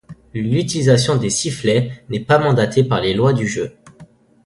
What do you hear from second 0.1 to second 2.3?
L'utilisation des sifflets n'est